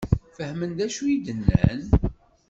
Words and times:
Fehmen 0.37 0.71
d 0.77 0.79
acu 0.85 1.03
i 1.13 1.17
d-nnan? 1.25 1.81